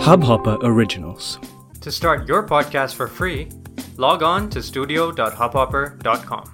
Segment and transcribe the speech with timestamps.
[0.00, 1.38] Hubhopper Originals.
[1.80, 3.48] To start your podcast for free,
[3.96, 6.52] log on to studio.hubhopper.com.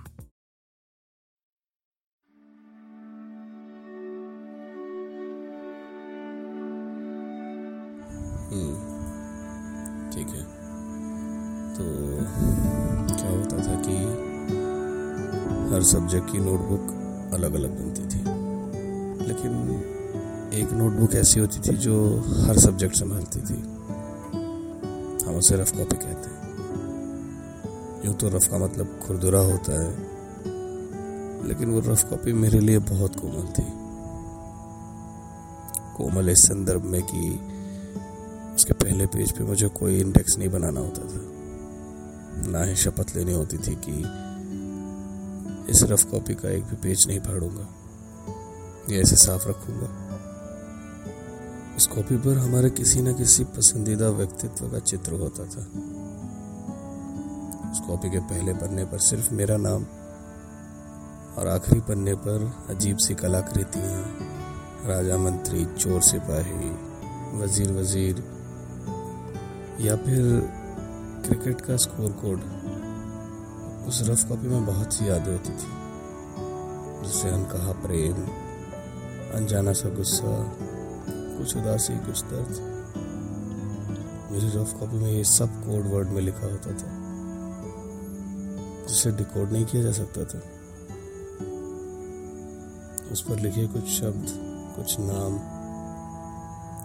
[10.12, 10.42] ठीक है
[11.76, 11.84] तो
[13.14, 13.96] क्या होता था कि
[15.74, 18.20] हर सब्जेक्ट की नोटबुक अलग अलग बनती थी
[19.28, 19.52] लेकिन
[20.53, 21.95] एक नोटबुक ऐसी होती थी जो
[22.47, 23.55] हर सब्जेक्ट संभालती थी।
[25.25, 26.37] हम उसे रफ कॉपी कहते हैं।
[28.05, 29.89] यूँ तो रफ का मतलब खुरदुरा होता है,
[31.47, 33.65] लेकिन वो रफ कॉपी मेरे लिए बहुत कोमल थी।
[35.97, 37.29] कोमल इस संदर्भ में कि
[38.55, 43.33] उसके पहले पेज पे मुझे कोई इंडेक्स नहीं बनाना होता था। ना ही शपथ लेनी
[43.33, 43.99] होती थी कि
[45.71, 47.67] इस रफ कॉपी का एक भी पेज नहीं फाड़ूँगा,
[48.91, 50.05] या इसे साफ़ रखूँगा।
[51.77, 55.61] उस कॉपी पर हमारे किसी न किसी पसंदीदा व्यक्तित्व का चित्र होता था।
[57.71, 59.83] उस कॉपी के पहले पन्ने पर सिर्फ़ मेरा नाम
[61.37, 64.01] और आखिरी पन्ने पर अजीब सी कलाकृतियाँ
[64.87, 66.69] राजा मंत्री, चोर सिपाही,
[67.41, 68.23] वज़ीर वज़ीर,
[69.79, 70.23] या फिर
[71.25, 72.39] क्रिकेट का स्कोर कोड।
[73.87, 75.71] उस रफ कॉपी में बहुत सी यादें होती थी,
[77.03, 78.23] जिससे अनकहा प्रेम,
[79.33, 80.33] अनजाना सा गुस्सा
[81.37, 82.55] कुछ उदासी, कुछ दर्द।
[84.31, 86.89] मेरी रफ कॉपी में ये सब कोड वर्ड में लिखा होता था,
[88.87, 90.41] जिसे डिकोड नहीं किया जा सकता था।
[93.11, 94.27] उस पर लिखे कुछ शब्द,
[94.75, 95.37] कुछ नाम,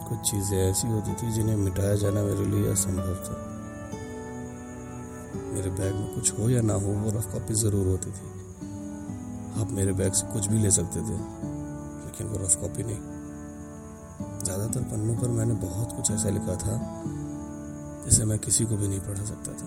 [0.08, 3.36] कुछ चीज़ें ऐसी होती थी जिन्हें मिटाया जाना मेरे लिए असंभव था।
[5.52, 8.26] मेरे बैग में कुछ हो या ना हो, वो रफ कॉपी ज़रूर होती थी।
[9.60, 11.16] आप मेरे बैग से कुछ भी ले सकते थे,
[12.04, 13.21] लेकिन वो रफ कॉपी नहीं।
[14.44, 16.74] ज़्यादातर पन्नों पर मैंने बहुत कुछ ऐसा लिखा था,
[18.04, 19.66] जिसे मैं किसी को भी नहीं पढ़ा सकता था।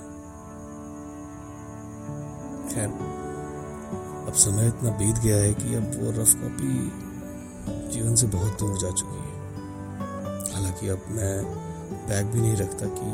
[2.74, 2.90] खैर,
[4.28, 6.74] अब समय इतना बीत गया है कि अब वो रफ कॉपी
[7.94, 9.34] जीवन से बहुत दूर जा चुकी है।
[10.54, 11.36] हालाँकि अब मैं
[12.08, 13.10] बैग भी नहीं रखता कि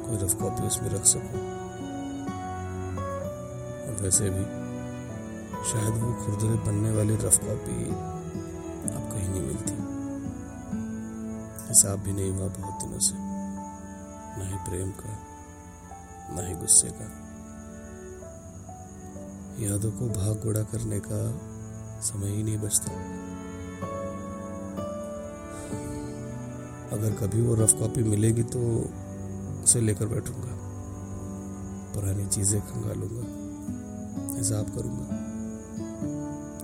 [0.00, 1.40] कोई रफ कॉपी उसमें रख सकूँ।
[3.86, 4.44] और वैसे भी,
[5.70, 9.74] शायद वो खुरदरे बनने वाली रफ कॉपी अब कहीं नहीं मिलती।
[11.70, 15.12] हिसाब भी नहीं हुआ बहुत दिनों से। ना ही प्रेम का,
[16.34, 17.08] ना ही गुस्से का।
[19.64, 21.20] यादों को भाग गुड़ा करने का
[22.00, 22.92] समय ही नहीं बचता।
[26.92, 28.60] अगर कभी वो रफ कॉपी मिलेगी तो
[29.62, 30.56] उसे लेकर बैठूँगा।
[31.94, 33.24] पुरानी चीज़ें खंगालूँगा।
[34.38, 35.16] हिसाब करूँगा।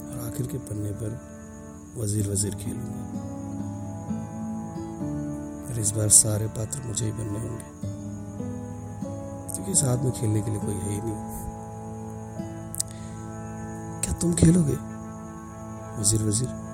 [0.09, 1.19] और आखिर के पन्ने पर
[1.97, 3.36] वज़ीर वज़ीर खेलूँगा।
[5.77, 7.65] फिर इस बार सारे पात्र मुझे ही बनने होंगे।
[9.55, 11.21] क्योंकि तो साथ में खेलने के लिए कोई है ही नहीं।
[14.01, 14.79] क्या तुम खेलोगे?
[16.01, 16.65] वज़ीर वज़ीर।